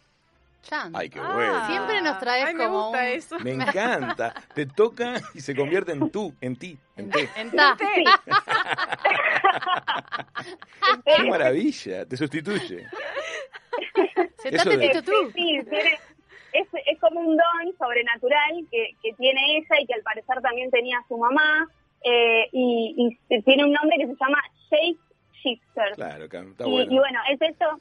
Chan. 0.62 0.92
Ay, 0.96 1.08
qué 1.10 1.20
Ah. 1.22 1.32
bueno. 1.32 1.66
Siempre 1.68 2.02
nos 2.02 2.18
traes 2.18 2.46
Ay, 2.46 2.54
me 2.54 2.64
como 2.64 2.82
gusta 2.84 2.98
un- 3.00 3.06
eso. 3.06 3.38
Me 3.38 3.52
encanta. 3.52 4.34
Te 4.54 4.66
toca 4.66 5.14
y 5.34 5.40
se 5.40 5.54
convierte 5.54 5.92
en 5.92 6.10
tú, 6.10 6.34
en 6.40 6.56
ti, 6.56 6.76
en 6.96 7.08
te. 7.10 7.28
En 7.36 7.50
ta. 7.52 7.76
Sí. 7.78 8.04
¡Qué 11.04 11.24
maravilla! 11.24 12.04
Te 12.06 12.16
sustituye. 12.16 12.86
Se 14.38 14.48
Eso 14.54 14.70
te 14.70 14.76
de- 14.76 15.02
tú. 15.02 15.12
Sí, 15.34 15.60
tiene- 15.68 15.98
es, 16.52 16.66
es 16.86 17.00
como 17.00 17.20
un 17.20 17.36
don 17.36 17.76
sobrenatural 17.78 18.66
que, 18.70 18.90
que 19.02 19.12
tiene 19.14 19.40
ella 19.58 19.80
y 19.80 19.86
que 19.86 19.94
al 19.94 20.02
parecer 20.02 20.40
también 20.42 20.70
tenía 20.70 20.98
su 21.08 21.16
mamá. 21.18 21.68
eh, 22.08 22.48
y, 22.52 23.18
y 23.28 23.42
tiene 23.42 23.64
un 23.64 23.72
nombre 23.72 23.96
que 23.98 24.06
se 24.06 24.14
llama 24.20 24.40
Shape 24.70 24.96
Claro, 25.94 26.28
y 26.90 26.98
bueno, 26.98 27.20
es 27.30 27.40
esto. 27.40 27.80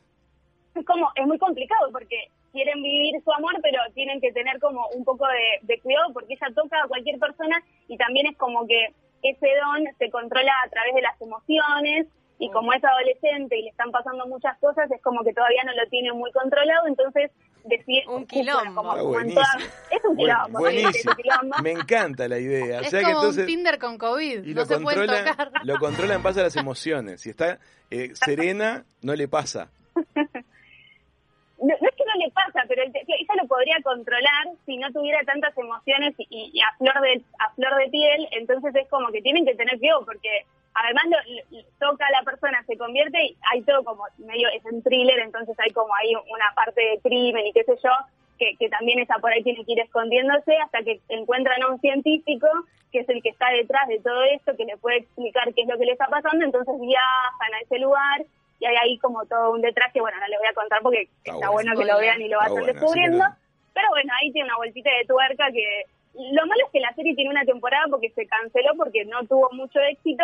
Es 0.75 0.85
como, 0.85 1.09
es 1.15 1.25
muy 1.25 1.37
complicado 1.37 1.89
porque 1.91 2.29
quieren 2.51 2.81
vivir 2.81 3.21
su 3.23 3.31
amor, 3.31 3.53
pero 3.61 3.79
tienen 3.93 4.19
que 4.21 4.31
tener 4.31 4.59
como 4.59 4.87
un 4.95 5.03
poco 5.03 5.25
de, 5.27 5.65
de 5.73 5.79
cuidado 5.81 6.13
porque 6.13 6.33
ella 6.33 6.53
toca 6.53 6.83
a 6.83 6.87
cualquier 6.87 7.19
persona 7.19 7.61
y 7.87 7.97
también 7.97 8.27
es 8.27 8.37
como 8.37 8.67
que 8.67 8.93
ese 9.23 9.47
don 9.63 9.83
se 9.97 10.09
controla 10.09 10.51
a 10.65 10.69
través 10.69 10.93
de 10.93 11.01
las 11.01 11.19
emociones 11.21 12.07
y 12.39 12.49
como 12.51 12.73
es 12.73 12.83
adolescente 12.83 13.57
y 13.57 13.63
le 13.63 13.69
están 13.69 13.91
pasando 13.91 14.25
muchas 14.27 14.57
cosas, 14.59 14.89
es 14.91 15.01
como 15.01 15.23
que 15.23 15.33
todavía 15.33 15.63
no 15.65 15.73
lo 15.73 15.87
tiene 15.89 16.11
muy 16.13 16.31
controlado, 16.31 16.87
entonces 16.87 17.31
decide... 17.63 18.03
Un 18.07 18.25
quilombo. 18.27 18.75
como- 18.83 19.19
en 19.19 19.33
todas- 19.33 19.55
es 19.89 20.03
un 20.03 20.15
Buen- 20.15 20.27
quilombo, 20.27 20.57
sí, 20.59 20.63
buenísimo. 20.63 20.91
es 20.93 21.05
un 21.07 21.15
quilombo. 21.15 21.55
Me 21.63 21.71
encanta 21.71 22.27
la 22.27 22.37
idea. 22.39 22.79
O 22.79 22.81
Es 22.81 22.89
sea 22.89 22.99
que 22.99 23.05
como 23.05 23.17
entonces 23.19 23.41
un 23.43 23.47
Tinder 23.47 23.79
con 23.79 23.97
COVID. 23.97 24.43
y 24.45 24.53
no 24.53 24.61
lo 24.61 24.65
se 24.65 24.73
controla, 24.75 25.25
tocar. 25.25 25.51
lo 25.63 25.79
controla 25.79 26.13
en 26.15 26.23
base 26.23 26.39
a 26.41 26.43
las 26.43 26.55
emociones. 26.57 27.21
Si 27.21 27.29
está 27.29 27.57
eh, 27.89 28.11
serena, 28.13 28.83
no 29.01 29.15
le 29.15 29.27
pasa. 29.27 29.69
no, 29.95 31.73
no 31.81 31.87
es 31.89 31.95
que 31.95 32.03
no 32.05 32.15
le 32.25 32.31
pasa, 32.31 32.63
pero 32.67 32.83
el- 32.83 32.91
ella 32.95 33.33
lo 33.41 33.47
podría 33.47 33.77
controlar 33.83 34.47
si 34.65 34.77
no 34.77 34.91
tuviera 34.91 35.19
tantas 35.25 35.57
emociones 35.57 36.13
y, 36.17 36.51
y 36.53 36.59
a 36.61 36.75
flor 36.77 37.01
de 37.01 37.23
a 37.39 37.49
flor 37.53 37.75
de 37.77 37.89
piel, 37.89 38.27
entonces 38.31 38.75
es 38.75 38.87
como 38.89 39.07
que 39.11 39.21
tienen 39.21 39.45
que 39.45 39.55
tener 39.55 39.79
cuidado 39.79 40.05
porque 40.05 40.45
además 40.75 41.03
lo, 41.09 41.17
lo- 41.57 41.63
toca 41.79 42.05
a 42.07 42.11
la 42.11 42.23
persona, 42.23 42.63
se 42.67 42.77
convierte 42.77 43.23
y 43.23 43.37
hay 43.51 43.61
todo 43.63 43.83
como 43.83 44.03
medio, 44.17 44.47
es 44.49 44.63
un 44.65 44.81
thriller, 44.83 45.19
entonces 45.19 45.55
hay 45.59 45.71
como 45.71 45.93
ahí 45.95 46.13
una 46.15 46.53
parte 46.55 46.81
de 46.81 46.99
crimen 47.01 47.47
y 47.47 47.53
qué 47.53 47.63
sé 47.63 47.73
yo, 47.83 47.89
que, 48.37 48.55
que 48.57 48.69
también 48.69 48.99
esa 48.99 49.15
por 49.19 49.31
ahí 49.31 49.41
tiene 49.43 49.63
que 49.65 49.71
ir 49.71 49.79
escondiéndose 49.79 50.57
hasta 50.57 50.83
que 50.83 50.99
encuentran 51.09 51.61
a 51.63 51.67
un 51.67 51.79
científico 51.79 52.47
que 52.91 52.99
es 52.99 53.09
el 53.09 53.21
que 53.21 53.29
está 53.29 53.49
detrás 53.49 53.87
de 53.87 53.99
todo 53.99 54.23
esto, 54.23 54.55
que 54.55 54.63
le 54.65 54.77
puede 54.77 54.97
explicar 54.99 55.53
qué 55.53 55.61
es 55.63 55.67
lo 55.67 55.77
que 55.77 55.85
le 55.85 55.91
está 55.93 56.07
pasando, 56.07 56.45
entonces 56.45 56.75
viajan 56.79 57.53
a 57.53 57.59
ese 57.61 57.79
lugar 57.79 58.23
y 58.59 58.65
hay 58.65 58.75
ahí 58.77 58.97
como 58.99 59.25
todo 59.25 59.51
un 59.51 59.61
detrás 59.61 59.91
que 59.91 59.99
bueno, 59.99 60.17
no 60.19 60.27
les 60.27 60.39
voy 60.39 60.47
a 60.47 60.53
contar 60.53 60.81
porque 60.81 61.01
Está 61.03 61.33
está, 61.33 61.49
bueno. 61.49 61.71
bueno, 61.75 61.79
que 61.79 61.85
lo 61.91 61.99
vean 61.99 62.21
y 62.21 62.29
lo 62.29 62.37
vayan 62.37 62.65
descubriendo. 62.65 63.25
Pero 63.73 63.87
bueno, 63.89 64.13
ahí 64.21 64.31
tiene 64.31 64.47
una 64.47 64.55
vueltita 64.57 64.89
de 64.91 65.03
tuerca 65.05 65.51
que... 65.51 65.83
Lo 66.31 66.45
malo 66.47 66.65
es 66.65 66.71
que 66.71 66.79
la 66.79 66.93
serie 66.93 67.13
tiene 67.15 67.29
una 67.31 67.43
temporada 67.43 67.83
porque 67.91 68.09
se 68.11 68.25
canceló 68.25 68.71
porque 68.77 69.03
no 69.03 69.25
tuvo 69.27 69.49
mucho 69.51 69.79
éxito, 69.81 70.23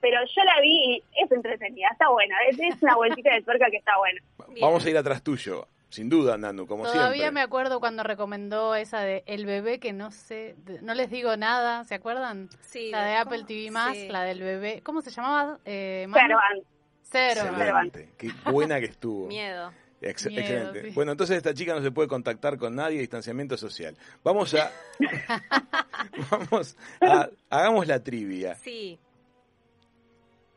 pero 0.00 0.18
yo 0.24 0.44
la 0.44 0.60
vi 0.60 0.94
y 0.96 1.04
es 1.22 1.30
entretenida, 1.30 1.88
está 1.92 2.08
buena. 2.10 2.34
Es, 2.48 2.58
es 2.58 2.82
una 2.82 2.96
vueltita 2.96 3.32
de 3.34 3.42
tuerca 3.42 3.66
que 3.70 3.76
está 3.78 3.96
buena. 3.98 4.20
Bien. 4.48 4.60
Vamos 4.66 4.84
a 4.84 4.90
ir 4.90 4.96
atrás 4.98 5.22
tuyo. 5.22 5.66
Sin 5.90 6.08
duda, 6.08 6.38
Nanu, 6.38 6.68
como 6.68 6.84
Todavía 6.84 7.10
siempre. 7.14 7.30
me 7.32 7.40
acuerdo 7.40 7.80
cuando 7.80 8.04
recomendó 8.04 8.76
esa 8.76 9.00
de 9.00 9.24
El 9.26 9.44
bebé 9.44 9.80
que 9.80 9.92
no 9.92 10.12
sé, 10.12 10.54
no 10.82 10.94
les 10.94 11.10
digo 11.10 11.36
nada, 11.36 11.82
¿se 11.82 11.96
acuerdan? 11.96 12.48
Sí, 12.60 12.90
la 12.92 13.04
de 13.04 13.10
¿cómo? 13.18 13.22
Apple 13.22 13.44
TV 13.48 13.70
más, 13.72 13.96
Sí. 13.96 14.08
la 14.08 14.22
del 14.22 14.38
bebé, 14.40 14.82
¿cómo 14.84 15.02
se 15.02 15.10
llamaba? 15.10 15.58
Eh? 15.64 16.06
Servant. 16.12 16.64
Cero. 17.02 17.40
Excelente. 17.50 18.08
Qué 18.16 18.30
buena 18.52 18.78
que 18.78 18.86
estuvo. 18.86 19.26
Miedo. 19.26 19.72
Ex- 20.00 20.26
Miedo, 20.28 20.40
excelente. 20.40 20.82
sí. 20.84 20.90
Bueno, 20.94 21.10
entonces 21.10 21.36
esta 21.36 21.52
chica 21.54 21.74
no 21.74 21.82
se 21.82 21.90
puede 21.90 22.06
contactar 22.06 22.56
con 22.56 22.76
nadie, 22.76 23.00
distanciamiento 23.00 23.56
social. 23.56 23.96
Vamos 24.22 24.54
a. 24.54 24.70
vamos 26.30 26.76
a. 27.00 27.28
Hagamos 27.50 27.86
la 27.86 28.02
trivia. 28.02 28.54
Sí. 28.54 28.98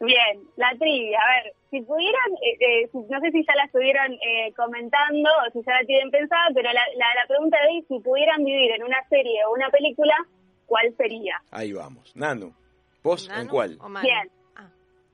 Bien, 0.05 0.43
la 0.57 0.71
trivia. 0.77 1.17
A 1.19 1.29
ver, 1.43 1.53
si 1.71 1.81
pudieran, 1.81 2.31
eh, 2.41 2.57
eh, 2.83 2.89
no 2.93 3.19
sé 3.21 3.31
si 3.31 3.45
ya 3.45 3.55
la 3.55 3.63
estuvieron 3.65 4.11
eh, 4.13 4.51
comentando 4.55 5.29
o 5.47 5.51
si 5.51 5.63
ya 5.65 5.73
la 5.79 5.85
tienen 5.85 6.11
pensada, 6.11 6.47
pero 6.53 6.71
la, 6.73 6.81
la, 6.95 7.07
la 7.15 7.27
pregunta 7.27 7.57
de 7.61 7.67
hoy, 7.67 7.85
si 7.87 7.99
pudieran 7.99 8.43
vivir 8.43 8.71
en 8.71 8.83
una 8.83 9.01
serie 9.09 9.45
o 9.45 9.53
una 9.53 9.69
película, 9.69 10.15
¿cuál 10.65 10.93
sería? 10.97 11.41
Ahí 11.51 11.71
vamos. 11.73 12.13
Nanu, 12.15 12.53
¿vos 13.01 13.27
en 13.29 13.35
¿Nanu 13.35 13.49
cuál? 13.49 13.77
Bien. 14.01 14.29
Ah, 14.55 14.67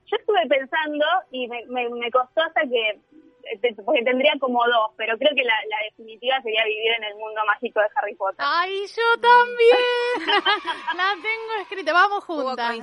Yo 0.06 0.16
estuve 0.16 0.46
pensando 0.48 1.04
y 1.30 1.46
me, 1.48 1.64
me, 1.66 1.88
me 1.90 2.10
costó 2.10 2.42
hasta 2.42 2.62
que, 2.62 2.88
eh, 2.90 3.58
te- 3.62 3.74
porque 3.84 4.02
tendría 4.02 4.32
como 4.40 4.58
dos, 4.66 4.90
pero 4.96 5.16
creo 5.18 5.30
que 5.36 5.44
la, 5.44 5.54
la 5.68 5.76
definitiva 5.88 6.40
sería 6.42 6.64
vivir 6.64 6.92
en 6.98 7.04
el 7.04 7.14
mundo 7.14 7.40
mágico 7.46 7.78
de 7.80 7.86
Harry 7.94 8.14
Potter. 8.16 8.38
Ay, 8.44 8.80
yo 8.88 9.20
también. 9.20 10.26
la 10.96 11.12
tengo 11.14 11.62
escrita. 11.62 11.92
Vamos 11.92 12.24
juntas. 12.24 12.76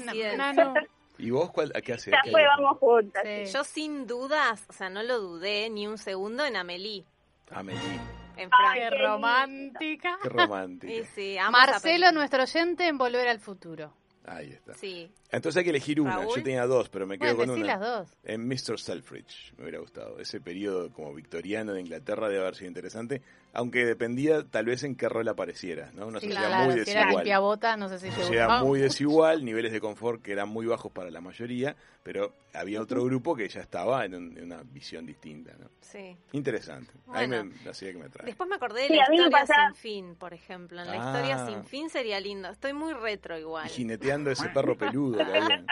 ¿Y 1.28 1.32
vos 1.32 1.52
cuál? 1.52 1.74
¿A 1.76 1.82
qué 1.82 1.92
haces? 1.92 2.14
Ya 2.14 2.32
fue, 2.32 2.42
vamos 2.46 2.78
juntas. 2.78 3.22
Sí. 3.26 3.52
Yo 3.52 3.64
sin 3.66 4.08
dudas, 4.08 4.64
o 4.70 4.74
sea, 4.74 4.90
no 4.90 5.04
lo 5.04 5.20
dudé 5.20 5.70
ni 5.70 5.86
un 5.86 5.98
segundo 5.98 6.46
en 6.46 6.56
Amelie, 6.56 7.04
Amelie. 7.52 7.80
en 7.82 8.00
Ay, 8.38 8.38
Qué 8.38 8.48
Francia. 8.50 8.90
qué 8.90 9.08
romántica. 9.08 10.18
Qué 10.24 10.30
romántica. 10.30 10.94
Sí, 10.94 11.04
sí, 11.16 11.38
Marcelo, 11.52 12.12
nuestro 12.14 12.44
oyente, 12.44 12.88
en 12.88 12.98
Volver 12.98 13.28
al 13.28 13.40
Futuro. 13.42 13.92
Ahí 14.26 14.52
está. 14.52 14.74
Sí. 14.74 15.10
Entonces 15.32 15.58
hay 15.58 15.64
que 15.66 15.70
elegir 15.72 16.00
una. 16.02 16.18
Raúl. 16.18 16.36
Yo 16.38 16.44
tenía 16.44 16.66
dos, 16.66 16.88
pero 16.90 17.06
me 17.08 17.18
quedo 17.18 17.36
Bueno, 17.36 17.54
con 17.54 17.62
una. 17.64 17.78
las 17.78 17.80
dos. 17.82 18.10
En 18.24 18.48
Mr. 18.48 18.80
Selfridge 18.80 19.54
me 19.58 19.64
hubiera 19.64 19.80
gustado. 19.80 20.20
Ese 20.20 20.40
periodo 20.42 20.92
como 20.92 21.14
victoriano 21.14 21.74
de 21.74 21.82
Inglaterra 21.82 22.28
debe 22.30 22.42
haber 22.42 22.56
sido 22.56 22.68
interesante, 22.70 23.22
aunque 23.54 23.86
dependía 23.86 24.44
tal 24.44 24.66
vez 24.66 24.84
en 24.84 24.96
qué 24.96 25.10
rol 25.10 25.28
apareciera, 25.28 25.90
¿no? 25.94 26.08
Una 26.08 26.20
Sí, 26.20 26.28
sociedad 26.28 26.48
claro, 26.50 26.66
muy 26.66 26.74
si 26.74 26.80
era 26.92 27.00
desigual. 27.02 27.16
limpiabota, 27.24 27.78
no 27.78 27.90
sé 27.90 27.98
si 28.00 28.10
te 28.10 28.16
Sociedad 28.16 28.62
muy 28.64 28.80
desigual, 28.80 29.44
niveles 29.44 29.72
de 29.72 29.80
confort 29.82 30.22
que 30.22 30.32
eran 30.32 30.50
muy 30.50 30.66
bajos 30.68 30.92
para 30.92 31.10
la 31.10 31.22
mayoría, 31.22 31.76
pero 32.04 32.34
había 32.54 32.82
otro 32.82 33.04
grupo 33.04 33.36
que 33.36 33.50
ya 33.50 33.62
estaba 33.62 34.06
en, 34.06 34.14
un- 34.16 34.38
en 34.38 34.44
una 34.46 34.62
visión 34.64 35.06
distinta, 35.06 35.54
¿no? 35.60 35.70
Sí. 35.82 36.16
Interesante. 36.34 36.92
Bueno. 37.06 37.20
Ahí 37.38 37.44
me 37.44 37.54
que 37.74 37.94
me 37.98 38.10
trae. 38.10 38.26
Después 38.28 38.48
me 38.50 38.56
acordé 38.56 38.82
de 38.82 38.88
Sí, 38.90 38.96
la 38.96 39.06
a 39.06 39.10
mí 39.10 39.18
me 39.18 39.24
historia 39.26 39.46
pasa- 39.48 39.66
sin 39.68 39.76
fin, 39.76 40.16
por 40.16 40.34
ejemplo. 40.34 40.82
En 40.82 40.88
la 40.88 40.94
Ah. 40.94 41.06
historia 41.08 41.46
sin 41.48 41.64
fin 41.66 41.90
sería 41.90 42.20
lindo. 42.20 42.50
Estoy 42.50 42.74
muy 42.74 42.94
retro 42.94 43.38
igual. 43.40 43.66
Y 43.68 43.70
jineteando 43.70 44.30
ese 44.32 44.50
perro 44.50 44.78
peludo 44.78 45.18
que 45.18 45.24
había. 45.38 45.66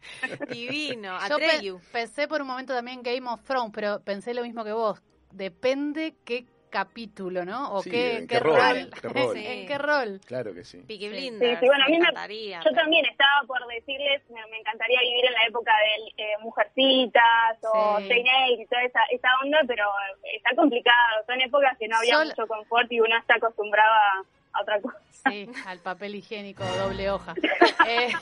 Divino. 0.50 1.18
Yo 1.28 1.36
pe- 1.36 1.74
pensé 1.92 2.26
por 2.28 2.40
un 2.40 2.48
momento 2.48 2.72
también 2.74 3.02
Game 3.02 3.28
of 3.28 3.42
Thrones, 3.42 3.72
pero 3.74 4.00
pensé 4.00 4.32
lo 4.34 4.42
mismo 4.42 4.64
que 4.64 4.72
vos. 4.72 5.02
Depende 5.32 6.16
qué 6.24 6.46
capítulo, 6.70 7.44
¿no? 7.44 7.74
O 7.74 7.82
Sí, 7.82 7.90
qué, 7.90 8.16
en 8.18 8.26
qué 8.28 8.34
qué 8.36 8.40
rol. 8.40 8.56
rol, 8.56 8.90
qué 9.00 9.08
rol. 9.08 9.34
Sí. 9.36 9.46
¿En 9.46 9.66
qué 9.66 9.78
rol? 9.78 10.20
Claro 10.26 10.54
que 10.54 10.64
sí. 10.64 10.82
Sí. 10.88 11.08
Blinders. 11.08 11.52
Sí, 11.52 11.56
sí, 11.60 11.66
bueno, 11.66 11.84
a 11.84 11.88
mí 11.88 11.92
me- 11.92 11.98
encantaría, 11.98 12.60
Yo 12.64 12.70
también 12.72 13.04
estaba 13.06 13.42
por 13.46 13.66
decirles, 13.66 14.22
me, 14.30 14.44
me 14.46 14.58
encantaría 14.58 15.00
vivir 15.00 15.26
en 15.26 15.32
la 15.32 15.44
época 15.46 15.72
de 15.76 16.22
eh, 16.24 16.34
Mujercitas 16.40 17.58
o 17.62 17.98
Sí. 17.98 18.08
Jane 18.08 18.46
Eyre 18.48 18.62
y 18.62 18.66
toda 18.66 18.82
esa, 18.84 19.00
esa 19.10 19.28
onda, 19.42 19.58
pero 19.66 19.84
está 20.32 20.54
complicado. 20.56 21.24
Son 21.26 21.40
épocas 21.40 21.76
que 21.78 21.88
no 21.88 21.96
había 21.96 22.16
Sol- 22.16 22.28
mucho 22.28 22.46
confort 22.46 22.90
y 22.92 23.00
uno 23.00 23.16
está 23.18 23.34
acostumbrado 23.34 23.92
a, 23.92 24.24
a 24.52 24.62
otra 24.62 24.80
cosa. 24.80 24.98
Sí, 25.28 25.48
al 25.66 25.78
papel 25.80 26.14
higiénico 26.14 26.64
doble 26.64 27.10
hoja. 27.10 27.34
Eh, 27.88 28.12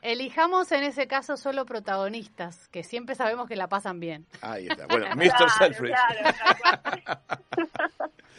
elijamos 0.00 0.72
en 0.72 0.82
ese 0.82 1.06
caso 1.06 1.36
solo 1.36 1.66
protagonistas, 1.66 2.68
que 2.68 2.82
siempre 2.82 3.14
sabemos 3.14 3.46
que 3.48 3.54
la 3.54 3.68
pasan 3.68 4.00
bien. 4.00 4.26
Ahí 4.40 4.66
está. 4.66 4.86
Bueno, 4.86 5.06
Mr. 5.14 5.28
Claro, 5.28 5.48
Selfridge. 5.58 5.94
claro. 5.94 7.20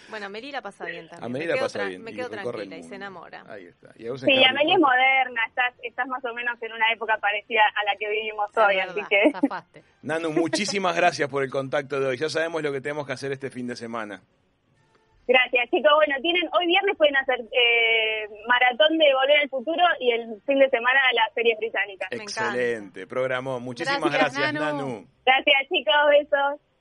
Bueno, 0.10 0.27
Amelie 0.27 0.51
la 0.51 0.62
pasa 0.62 0.86
bien 0.86 1.07
también. 1.07 1.24
Amelie 1.25 1.48
me 1.48 1.55
la 1.55 1.62
pasa 1.62 1.83
bien. 1.86 2.03
Me 2.03 2.13
quedo 2.13 2.29
tranquila 2.29 2.77
y 2.77 2.83
se 2.83 2.95
enamora. 2.95 3.43
Ahí 3.50 3.65
está. 3.65 3.89
¿Y 3.95 4.07
a 4.07 4.15
Sí, 4.15 4.43
Amelia 4.43 4.75
es 4.75 4.79
moderna, 4.79 5.41
estás, 5.48 5.74
estás 5.81 6.07
más 6.07 6.24
o 6.24 6.33
menos 6.36 6.62
en 6.62 6.72
una 6.72 6.91
época 6.91 7.17
parecida 7.17 7.62
a 7.75 7.83
la 7.83 7.98
que 7.98 8.07
vivimos 8.10 8.48
Es 8.51 8.57
hoy, 8.57 8.75
verdad. 8.75 8.91
así 8.91 9.01
que 9.10 9.31
Zafaste. 9.31 9.83
Nanu, 10.03 10.29
muchísimas 10.31 10.95
gracias 10.95 11.27
por 11.29 11.41
el 11.41 11.50
contacto 11.50 12.00
de 12.00 12.05
hoy. 12.07 12.17
Ya 12.17 12.29
sabemos 12.29 12.62
lo 12.62 12.72
que 12.72 12.79
tenemos 12.79 13.07
que 13.07 13.13
hacer 13.13 13.31
este 13.31 13.50
fin 13.50 13.65
de 13.65 13.75
semana. 13.75 14.22
Gracias 15.27 15.69
chicos. 15.69 15.91
Bueno, 15.95 16.15
tienen 16.21 16.49
hoy 16.53 16.65
viernes 16.67 16.97
pueden 16.97 17.15
hacer 17.17 17.39
eh, 17.39 18.27
maratón 18.47 18.97
de 18.97 19.05
Volver 19.13 19.37
al 19.41 19.49
Futuro 19.49 19.83
y 19.99 20.11
el 20.11 20.41
fin 20.45 20.59
de 20.59 20.69
semana 20.69 20.99
las 21.13 21.33
series 21.33 21.57
británicas. 21.57 22.09
Excelente. 22.11 23.07
Programó. 23.07 23.59
Muchísimas 23.59 24.11
Gracias, 24.11 24.33
gracias, 24.37 24.53
Nanu. 24.53 24.77
Nanu. 24.77 25.07
Gracias 25.25 25.69
chicos, 25.69 25.95
besos. 26.09 26.72